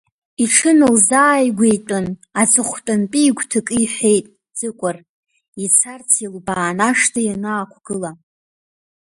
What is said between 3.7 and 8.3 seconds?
иҳәеит Ӡыкәыр, ицарц илбааны ашҭа ианаақәгыла.